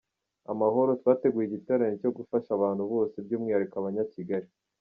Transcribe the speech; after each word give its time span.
Amahoro, 0.51 0.91
twateguye 1.01 1.45
igiterane 1.47 1.95
cyo 2.01 2.11
gufasha 2.17 2.49
abantu 2.53 2.83
bose 2.93 3.15
by’Umwihariko 3.25 3.75
abanya 3.77 4.03
Kigali 4.13 4.49